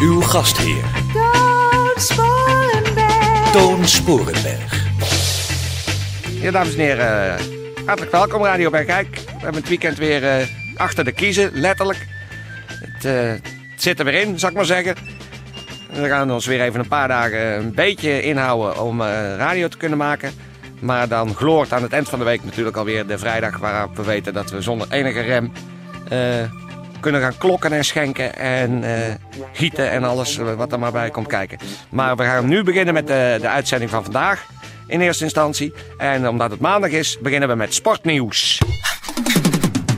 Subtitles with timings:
[0.00, 3.50] Uw gastheer, Toon Sporenberg.
[3.52, 4.84] Toon Sporenberg.
[6.40, 7.44] Ja, dames en heren, eh,
[7.86, 9.08] hartelijk welkom Radio Bergijk.
[9.14, 10.46] We hebben het weekend weer eh,
[10.76, 12.06] achter de kiezen, letterlijk.
[12.66, 13.30] Het, eh,
[13.70, 14.94] het zit er weer in, zal ik maar zeggen.
[15.92, 19.76] We gaan ons weer even een paar dagen een beetje inhouden om eh, radio te
[19.76, 20.32] kunnen maken.
[20.80, 24.02] Maar dan gloort aan het eind van de week natuurlijk alweer de vrijdag waarop we
[24.02, 25.52] weten dat we zonder enige rem
[26.08, 26.18] eh,
[27.00, 29.14] kunnen gaan klokken en schenken en eh,
[29.52, 31.58] gieten en alles eh, wat er maar bij komt kijken.
[31.88, 34.46] Maar we gaan nu beginnen met de, de uitzending van vandaag
[34.86, 35.72] in eerste instantie.
[35.98, 38.58] En omdat het maandag is, beginnen we met sportnieuws.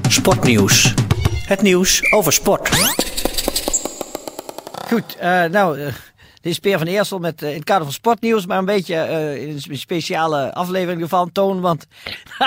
[0.08, 0.94] Sportnieuws.
[1.46, 2.68] Het nieuws over sport.
[4.88, 5.92] Goed, eh, nou, eh,
[6.42, 8.94] dit is Peer van Eersel met eh, in het kader van sportnieuws, maar een beetje
[8.94, 11.60] eh, in een speciale aflevering ervan, Toon.
[11.60, 11.86] Want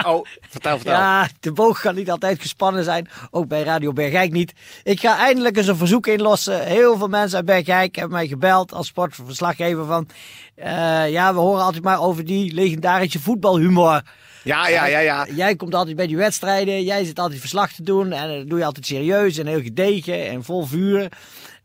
[0.06, 0.94] Oh, vertel, vertel.
[1.00, 4.54] ja, de boog kan niet altijd gespannen zijn, ook bij Radio Bergijk niet.
[4.84, 6.66] Ik ga eindelijk eens een verzoek inlossen.
[6.66, 10.08] Heel veel mensen uit Bergijk hebben mij gebeld als sportverslaggever van,
[10.56, 14.02] eh, ja, we horen altijd maar over die legendarische voetbalhumor.
[14.44, 15.28] Ja, ja, ja, ja.
[15.36, 18.60] Jij komt altijd bij die wedstrijden, jij zit altijd verslag te doen en dat doe
[18.60, 21.10] je altijd serieus en heel gedegen en vol vuur.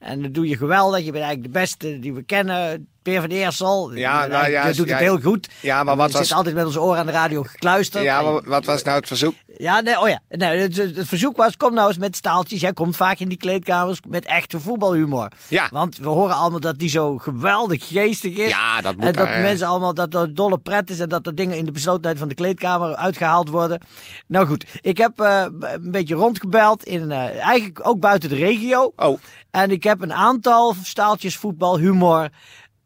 [0.00, 3.30] En dat doe je geweldig, je bent eigenlijk de beste die we kennen, Peer van
[3.30, 3.94] Eersel.
[3.94, 4.92] Ja, Je- nou ja, Je doet ja.
[4.92, 5.48] het heel goed.
[5.60, 8.04] Ja, maar wat was- zitten altijd met onze oren aan de radio gekluisterd.
[8.04, 9.34] Ja, maar wat was nou het verzoek?
[9.58, 10.20] ja, nee, oh ja.
[10.28, 12.60] Nee, het, verzoek was, kom nou eens met staaltjes.
[12.60, 15.28] Jij komt vaak in die kleedkamers met echte voetbalhumor.
[15.48, 15.68] Ja.
[15.72, 18.48] Want we horen allemaal dat die zo geweldig geestig is.
[18.50, 21.26] Ja, dat moet En dat daar, mensen allemaal, dat er dolle pret is en dat
[21.26, 23.80] er dingen in de beslotenheid van de kleedkamer uitgehaald worden.
[24.26, 28.92] Nou goed, ik heb eh, een beetje rondgebeld, in, eh, eigenlijk ook buiten de regio.
[28.96, 29.18] Oh,
[29.50, 31.78] En ik heb een aantal staaltjes voetbal,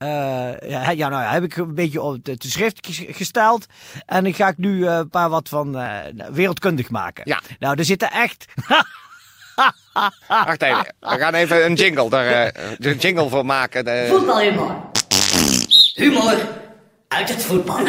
[0.04, 3.66] eh, ja, ja, nou ja, heb ik een beetje op de, de schrift ges- gesteld.
[4.06, 5.96] En ik ga ik nu eh, een paar wat van eh,
[6.32, 7.22] wereldkundig maken.
[7.26, 7.40] Ja.
[7.58, 8.44] Nou, er zitten echt.
[10.28, 10.94] wacht even.
[11.00, 13.84] We gaan even een jingle eh, de jingle voor maken.
[13.84, 14.76] De- Voetbalhumor.
[15.94, 16.36] Humor
[17.08, 17.78] uit het voetbal.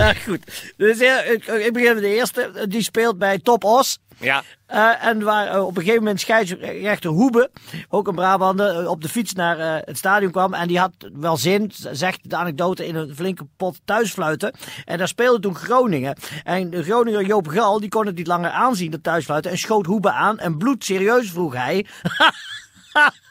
[0.00, 0.72] Ja, goed.
[0.76, 2.66] Dus ik, ik begin met de eerste.
[2.68, 3.98] Die speelt bij Top Os.
[4.20, 4.42] Ja.
[4.66, 7.50] Eh, en waar eh, op een gegeven moment scheidsrechter Hoebe,
[7.88, 10.54] ook een Brabander, eh, op de fiets naar het stadion kwam.
[10.54, 14.54] En die had wel zin, zegt de anekdote, in een flinke pot thuisfluiten.
[14.84, 16.16] En daar speelde toen Groningen.
[16.44, 19.50] En de Groninger Joop Gal, die kon het niet langer aanzien, dat thuisfluiten.
[19.50, 20.38] En schoot Hoebe aan.
[20.38, 21.86] En bloedserieus vroeg hij...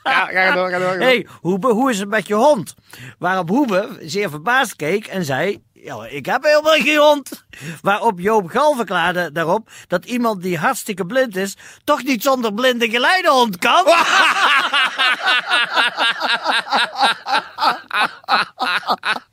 [0.03, 0.91] Ja, ga door, ga door.
[0.91, 0.99] door.
[1.01, 2.75] hey, Hoebe, hoe is het met je hond?
[3.17, 5.61] Waarop Hoebe zeer verbaasd keek en zei...
[5.81, 7.45] Ja, ik heb helemaal geen hond.
[7.81, 11.57] Waarop Joop Gal verklaarde daarop dat iemand die hartstikke blind is...
[11.83, 13.85] toch niet zonder blinde geleidehond kan.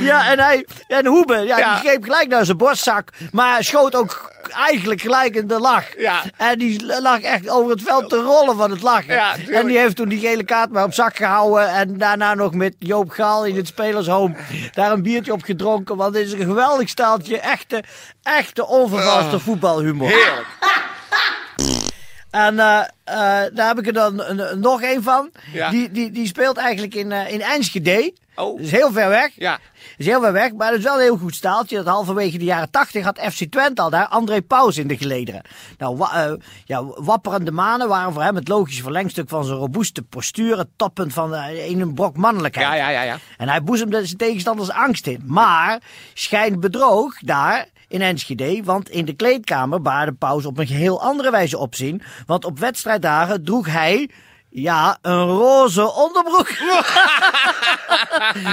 [0.00, 1.74] ja, en hij, en Hoebe, ja, Ja.
[1.74, 3.08] die greep gelijk naar zijn borstzak...
[3.32, 5.84] maar schoot ook eigenlijk gelijk in de lach.
[5.98, 6.22] Ja.
[6.36, 9.14] En die lag echt over het veld te rollen van het lachen.
[9.14, 11.68] Ja, en die heeft toen die gele kaart maar op zak gehouden.
[11.68, 14.34] En daarna nog met Joop Gaal in het spelershome
[14.72, 15.96] daar een biertje op gedronken.
[15.96, 17.38] Want dit is een geweldig staaltje.
[17.40, 17.84] Echte,
[18.22, 20.08] echte onvervalste voetbalhumor.
[20.08, 20.46] Ah, Heerlijk.
[22.30, 23.16] En eh, eh,
[23.54, 25.30] daar heb ik er dan een- nog een van.
[25.52, 25.70] Ja.
[25.70, 28.12] Die, die, die speelt eigenlijk in, eh, in Enschede.
[28.34, 28.56] Oh.
[28.56, 29.30] Dat is heel ver weg.
[29.36, 29.50] Ja.
[29.52, 29.60] Dat
[29.96, 31.76] is heel ver weg, maar dat is wel een heel goed staaltje.
[31.76, 35.42] Dat halverwege de jaren 80 had FC Twente al daar André Pauws in de gelederen.
[35.78, 36.32] Nou, wa- eh,
[36.64, 40.58] ja, wapperende manen waren voor hem het logische verlengstuk van zijn robuuste postuur.
[40.58, 42.66] Het toppunt van eh, in een brok mannelijkheid.
[42.66, 43.18] Ja, ja, ja, ja.
[43.36, 45.22] En hij boezemde zijn tegenstanders angst in.
[45.26, 45.80] Maar
[46.14, 51.30] schijnt bedroog daar in Enschede, want in de kleedkamer baarde Pauws op een geheel andere
[51.30, 52.02] wijze opzien.
[52.26, 52.58] Want op
[53.00, 54.10] wedstrijddagen droeg hij,
[54.50, 56.48] ja, een roze onderbroek.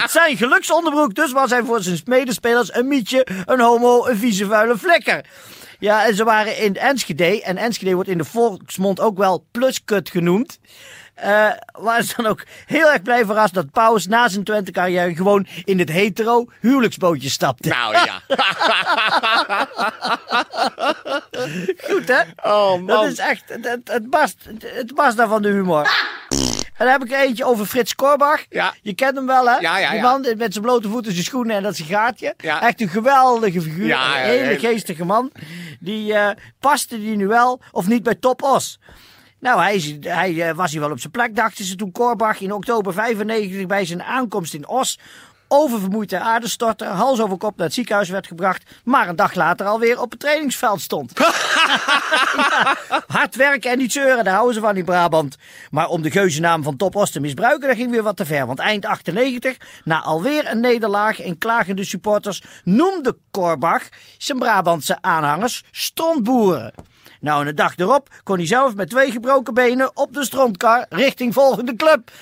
[0.17, 4.77] zijn geluksonderbroek dus was hij voor zijn medespelers een mietje, een homo, een vieze vuile
[4.77, 5.25] vlekker.
[5.83, 7.41] Ja, en ze waren in Enschede.
[7.41, 10.59] En Enschede wordt in de volksmond ook wel pluskut genoemd.
[11.13, 15.47] Eh waren ze dan ook heel erg blij verrast dat Pauws na zijn Twente-carrière gewoon
[15.63, 17.69] in het hetero huwelijksbootje stapte.
[17.69, 18.21] Nou ja.
[21.89, 22.21] Goed hè?
[22.43, 22.85] Oh man.
[22.85, 25.89] Dat is echt, het, het, barst, het barst daar van de humor.
[26.77, 28.45] Dan heb ik er eentje over Frits Korbach.
[28.49, 28.73] Ja.
[28.81, 29.55] Je kent hem wel, hè?
[29.57, 32.33] Ja, ja, Die man met zijn blote voeten, zijn schoenen en dat sigaartje.
[32.37, 32.61] Ja.
[32.61, 33.91] Echt een geweldige figuur.
[33.91, 35.31] Een hele heel- geestige man.
[35.79, 36.29] Die eh,
[36.59, 38.79] paste die nu wel of niet bij Top Os.
[39.39, 42.53] Nou, hij, hij eh, was hier wel op zijn plek, dachten ze toen Korbach in
[42.53, 44.99] oktober 95 bij zijn aankomst in Os
[45.53, 49.33] oververmoeid ter aarde stortte, hals over kop naar het ziekenhuis werd gebracht, maar een dag
[49.33, 51.19] later alweer op het trainingsveld stond.
[51.19, 52.77] Ja,
[53.17, 55.37] hard werken en niet zeuren, daar houden ze van in Brabant.
[55.71, 58.45] Maar om de geuzennaam van Top Os te misbruiken, dat ging weer wat te ver.
[58.45, 63.83] Want eind 98, na alweer een nederlaag en klagende supporters, noemde Korbach
[64.17, 66.73] zijn Brabantse aanhangers strontboeren.
[67.23, 70.85] Nou, en de dag erop kon hij zelf met twee gebroken benen op de strontkar
[70.89, 72.11] richting volgende club.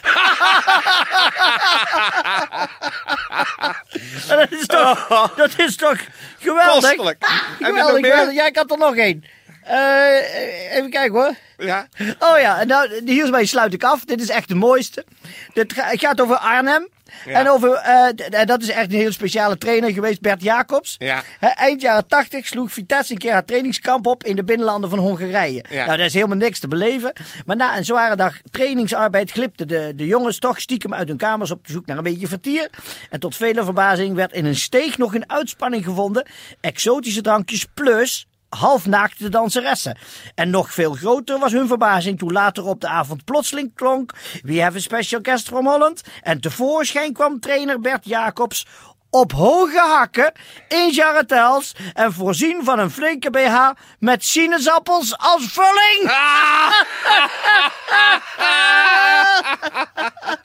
[4.28, 6.00] dat, is toch, dat is toch
[6.40, 6.90] geweldig?
[6.90, 7.20] Kostelijk.
[7.20, 8.34] Nog Geweldig.
[8.34, 9.24] Ja, ik had er nog één.
[9.64, 11.34] Eh, even kijken hoor.
[11.58, 11.88] Ja.
[12.20, 14.06] Oh ja, nou, hiermee sluit ik af.
[14.06, 15.06] Dit is echt de mooiste.
[15.54, 16.88] Dit gaat over Arnhem.
[17.26, 20.96] En over, eh, en dat is echt een heel speciale trainer geweest, Bert Jacobs.
[20.98, 21.24] Ja.
[21.40, 25.64] Eind jaren 80 sloeg Vitesse een keer haar trainingskamp op in de binnenlanden van Hongarije.
[25.70, 25.86] Ja.
[25.86, 27.14] Nou, daar is helemaal niks te beleven.
[27.46, 31.52] Maar na een zware dag trainingsarbeid glipten de, de jongens toch stiekem uit hun kamers
[31.52, 32.70] op zoek naar een beetje vertier.
[33.10, 36.26] En tot vele verbazing werd in een steeg nog een uitspanning gevonden.
[36.62, 38.28] Exotische drankjes plus
[38.58, 39.98] halfnaakte danseressen.
[40.36, 44.62] En nog veel groter was hun verbazing toen later op de avond plotseling klonk We
[44.62, 46.02] have a special guest from Holland.
[46.22, 48.66] En tevoorschijn kwam trainer Bert Jacobs
[49.10, 50.32] op hoge hakken
[50.68, 53.70] in jarretels en voorzien van een flinke BH
[54.00, 56.12] met sinaasappels als vulling.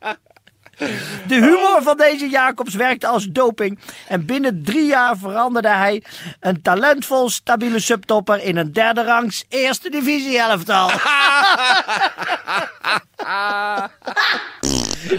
[1.29, 3.79] De humor van deze Jacobs werkte als doping.
[4.09, 6.03] En binnen drie jaar veranderde hij
[6.41, 10.91] een talentvol, stabiele subtopper in een derde rangs eerste divisie elftal.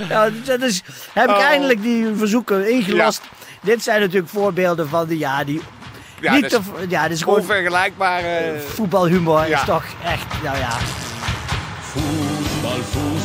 [0.10, 0.82] nou, dat is,
[1.14, 1.42] heb ik Oh.
[1.44, 3.22] eindelijk die verzoeken ingelast.
[3.62, 5.62] Dit zijn natuurlijk voorbeelden van de ja, die.
[6.22, 8.24] Ja, niet dat te, ja, dit is gewoon Onvergelijkbaar.
[8.24, 9.48] eh, voetbalhumor.
[9.48, 9.60] Ja.
[9.60, 10.70] Is toch echt, nou ja.
[11.82, 13.17] Fußball, Fußball,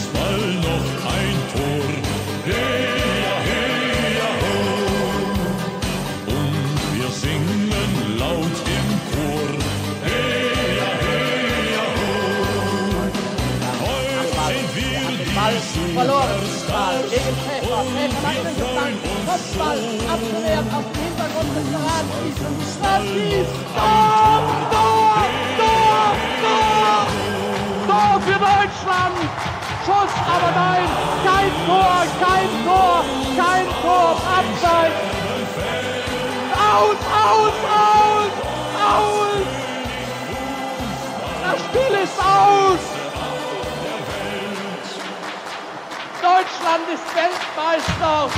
[15.50, 16.28] die Verloren.
[16.42, 17.10] Superstars.
[17.10, 17.82] Gegen Pfeffer.
[17.82, 18.94] Pfeffer macht einen Gefang.
[19.26, 19.80] Kopfball.
[20.12, 22.52] Abgewehrt auf den Hintergrund des Paradschießen.
[23.02, 23.54] Schießt.
[23.74, 24.38] Tor!
[24.70, 25.26] Tor!
[25.58, 26.06] Tor!
[26.42, 27.00] Tor!
[27.88, 29.18] Tor für Deutschland!
[29.84, 30.86] Schuss, aber nein!
[31.26, 32.06] Kein Tor!
[32.22, 33.04] Kein Tor!
[33.36, 34.10] Kein Tor!
[34.38, 35.00] Abseits!
[36.54, 37.00] Aus!
[37.24, 37.56] Aus!
[37.82, 38.34] Aus!
[38.78, 39.42] Aus!
[41.42, 43.01] Das Spiel ist aus!
[46.62, 48.30] Ist Weltmeister!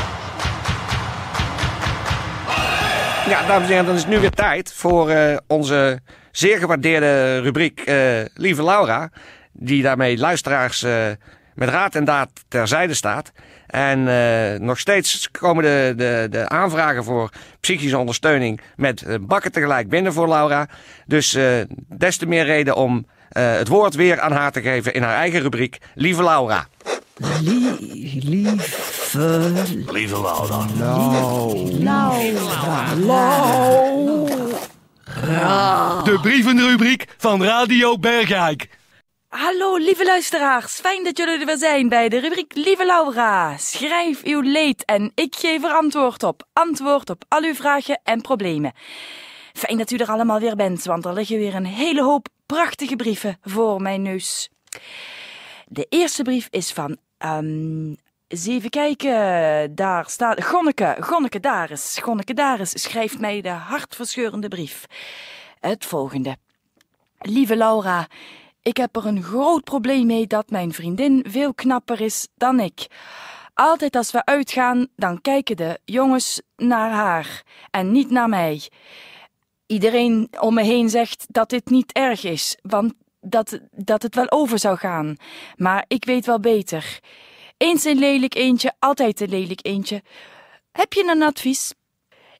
[3.29, 6.01] Ja, dames en heren, dan is het nu weer tijd voor eh, onze
[6.31, 7.97] zeer gewaardeerde rubriek eh,
[8.35, 9.11] Lieve Laura.
[9.53, 11.07] Die daarmee luisteraars eh,
[11.55, 13.33] met raad en daad terzijde staat.
[13.67, 14.05] En
[14.65, 17.31] nog steeds komen de, de, de aanvragen voor
[17.61, 20.69] psychische ondersteuning met bakken tegelijk binnen voor Laura.
[21.07, 21.39] Dus
[21.89, 25.41] des te meer reden om het woord weer aan haar te geven in haar eigen
[25.41, 26.67] rubriek Lieve Laura.
[27.17, 27.79] Lieve
[29.93, 30.67] Lieve Laura.
[36.05, 38.69] De brievenrubriek van Radio Bergijk.
[39.29, 43.57] Hallo lieve luisteraars, fijn dat jullie er weer zijn bij de rubriek Lieve Laura.
[43.57, 46.47] Schrijf uw leed en ik geef er antwoord op.
[46.53, 48.73] Antwoord op al uw vragen en problemen.
[49.53, 52.97] Fijn dat u er allemaal weer bent, want er liggen weer een hele hoop prachtige
[52.97, 54.49] brieven voor mijn neus.
[55.69, 56.97] De eerste brief is van,
[58.27, 64.87] eens even kijken, daar staat, Gonneke, Gonneke Daris, Gonneke Daris schrijft mij de hartverscheurende brief.
[65.61, 66.37] Het volgende.
[67.19, 68.07] Lieve Laura,
[68.63, 72.87] ik heb er een groot probleem mee dat mijn vriendin veel knapper is dan ik.
[73.55, 78.71] Altijd als we uitgaan, dan kijken de jongens naar haar en niet naar mij.
[79.67, 82.95] Iedereen om me heen zegt dat dit niet erg is, want
[83.25, 85.17] dat, dat het wel over zou gaan.
[85.57, 87.01] Maar ik weet wel beter.
[87.57, 90.03] Eens een lelijk eentje, altijd een lelijk eentje.
[90.73, 91.75] Heb je een advies?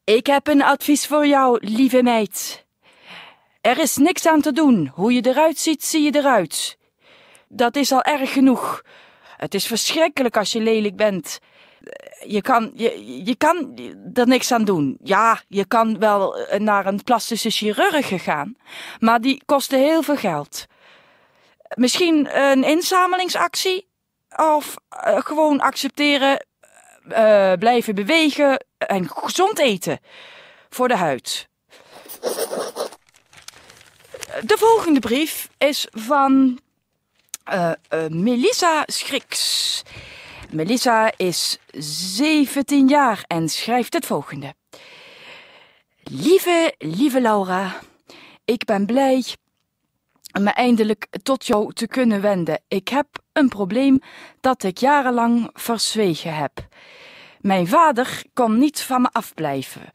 [0.05, 2.65] Ik heb een advies voor jou, lieve meid.
[3.61, 4.91] Er is niks aan te doen.
[4.95, 6.79] Hoe je eruit ziet, zie je eruit.
[7.49, 8.83] Dat is al erg genoeg.
[9.37, 11.39] Het is verschrikkelijk als je lelijk bent.
[12.27, 13.79] Je kan, je, je kan
[14.15, 14.99] er niks aan doen.
[15.03, 18.57] Ja, je kan wel naar een plastische chirurg gaan,
[19.01, 20.67] maar die kosten heel veel geld.
[21.75, 23.93] Misschien een inzamelingsactie?
[24.37, 26.47] of eh, gewoon accepteren,
[27.09, 29.99] eh, blijven bewegen en gezond eten
[30.69, 31.49] voor de huid.
[34.41, 36.61] De volgende brief is van
[37.45, 37.73] eh,
[38.09, 39.83] Melissa Schriks.
[40.51, 44.55] Melissa is 17 jaar en schrijft het volgende.
[46.03, 47.81] Lieve, lieve Laura,
[48.45, 49.25] ik ben blij
[50.43, 52.61] me eindelijk tot jou te kunnen wenden.
[52.69, 54.01] Ik heb een probleem
[54.41, 56.69] dat ik jarenlang verzwegen heb.
[57.41, 59.93] Mijn vader kon niet van me afblijven.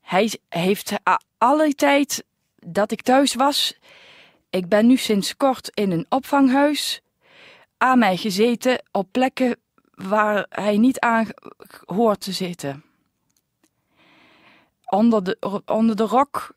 [0.00, 0.92] Hij heeft
[1.38, 2.24] alle tijd
[2.56, 3.78] dat ik thuis was.
[4.50, 7.02] Ik ben nu sinds kort in een opvanghuis
[7.78, 9.56] aan mij gezeten op plekken
[9.94, 11.28] waar hij niet aan
[11.84, 12.84] hoort te zitten.
[14.84, 16.54] Onder de, onder de rok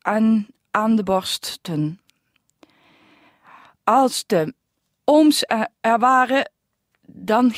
[0.00, 2.00] en aan de borsten.
[3.84, 4.54] Als de
[5.04, 5.44] ooms
[5.80, 6.50] er, waren,
[7.06, 7.52] dan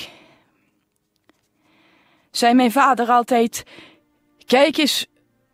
[2.30, 3.64] zei mijn vader altijd:
[4.46, 5.06] Kijk eens,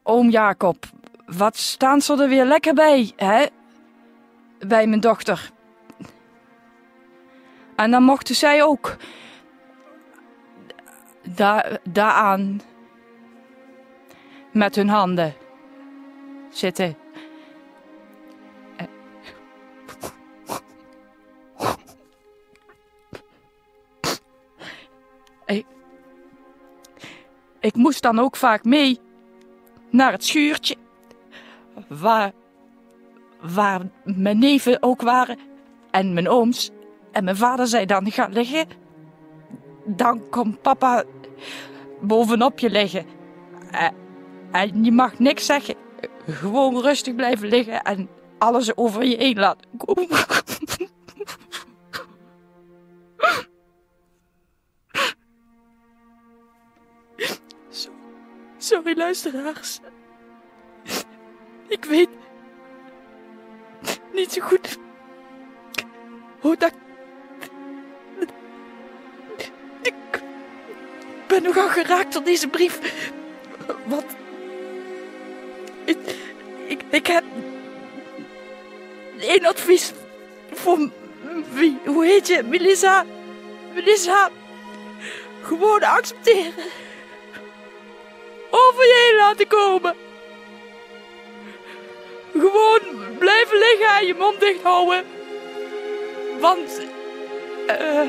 [0.02, 0.84] oom Jacob,
[1.26, 3.46] wat staan ze er weer lekker bij, hè?
[4.58, 5.50] Bij mijn dochter.
[7.76, 8.96] En dan mochten zij ook
[11.22, 12.60] daar, daaraan
[14.52, 15.34] met hun handen
[16.50, 17.01] zitten.
[27.62, 29.00] Ik moest dan ook vaak mee
[29.90, 30.76] naar het schuurtje
[31.88, 32.32] waar,
[33.40, 35.38] waar mijn neven ook waren
[35.90, 36.70] en mijn ooms.
[37.12, 38.66] En mijn vader zei dan, ga liggen.
[39.84, 41.04] Dan komt papa
[42.00, 43.06] bovenop je liggen.
[43.70, 43.88] Eh,
[44.52, 45.74] En je mag niks zeggen.
[46.26, 50.08] Gewoon rustig blijven liggen en alles over je heen laten komen.
[58.62, 59.80] Sorry, luisteraars.
[61.68, 62.08] Ik weet
[64.12, 64.78] niet zo goed
[66.40, 66.72] hoe dat.
[69.82, 69.94] Ik
[71.26, 72.78] ben nogal geraakt door deze brief.
[73.84, 74.04] Wat.
[75.84, 75.98] Ik,
[76.66, 77.24] ik, ik heb.
[79.18, 79.92] één advies
[80.52, 80.90] voor.
[81.52, 81.78] Wie?
[81.84, 82.42] Hoe heet je?
[82.42, 83.04] Melissa?
[83.74, 84.30] Melissa.
[85.42, 86.64] Gewoon accepteren.
[88.54, 89.94] Over je heen laten komen.
[92.32, 95.04] Gewoon blijven liggen en je mond dicht houden.
[96.40, 96.80] Want
[97.66, 98.08] eh,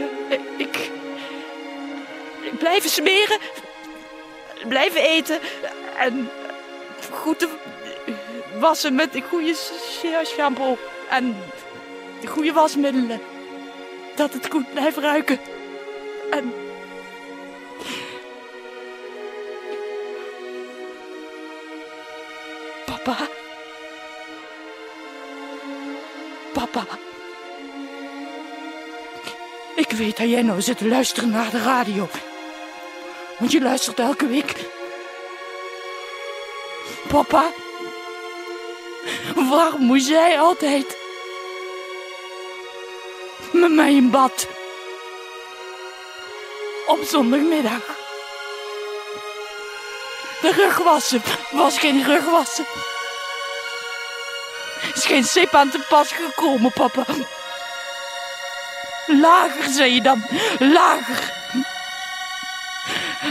[0.57, 0.89] ik,
[2.41, 3.39] ik blijven smeren,
[4.67, 5.39] blijven eten
[5.97, 6.29] en
[7.11, 7.47] goed
[8.59, 10.77] wassen met de goede sh- shampoo
[11.09, 11.35] en
[12.21, 13.21] de goede wasmiddelen.
[14.15, 15.39] Dat het goed blijft ruiken.
[16.31, 16.53] En
[23.03, 23.27] papa.
[26.53, 26.85] Papa.
[29.75, 32.09] Ik weet dat jij nou zit te luisteren naar de radio.
[33.39, 34.55] Want je luistert elke week.
[37.07, 37.51] Papa.
[39.35, 40.97] Waarom moest jij altijd...
[43.51, 44.47] met mij in bad?
[46.87, 48.01] Op zondagmiddag.
[50.41, 52.65] De rugwassen was geen rugwassen.
[54.95, 57.05] Is geen sip aan te pas gekomen, papa.
[59.07, 60.25] Lager, zei je dan.
[60.59, 61.33] Lager.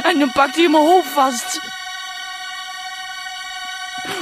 [0.03, 1.61] En dan pakte hij mijn hoofd vast.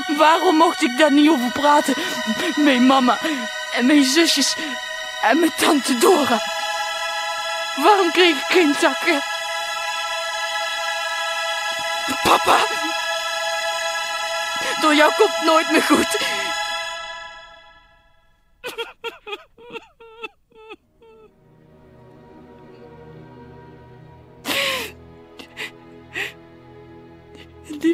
[0.07, 1.95] Waarom mocht ik daar niet over praten?
[2.55, 3.19] Mijn mama
[3.73, 4.55] en mijn zusjes
[5.23, 6.39] en mijn tante Dora.
[7.77, 9.23] Waarom kreeg ik geen takken?
[12.23, 12.57] Papa.
[14.81, 16.19] Door jou komt nooit meer goed.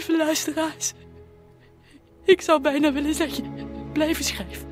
[0.06, 0.92] Lieve luisteraars,
[2.24, 3.44] ik zou bijna willen zeggen,
[3.92, 4.68] blijven schrijven.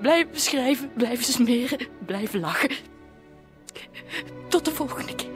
[0.00, 2.70] Blijven schrijven, blijven smeren, blijven lachen.
[4.48, 5.30] Tot de volgende keer.